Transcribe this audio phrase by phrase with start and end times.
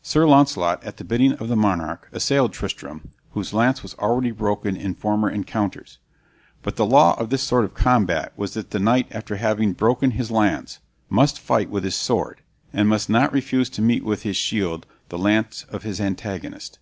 [0.00, 4.76] Sir Launcelot, at the bidding of the monarch, assailed Tristram, whose lance was already broken
[4.76, 5.98] in former encounters.
[6.62, 10.12] But the law of this sort of combat was that the knight after having broken
[10.12, 10.78] his lance
[11.10, 12.42] must fight with his sword,
[12.72, 16.78] and must not refuse to meet with his shield the lance of his antagonist.